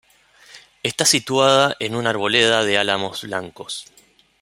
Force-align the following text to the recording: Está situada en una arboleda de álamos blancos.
Está 0.81 1.05
situada 1.05 1.75
en 1.79 1.93
una 1.93 2.09
arboleda 2.09 2.63
de 2.63 2.79
álamos 2.79 3.21
blancos. 3.21 3.85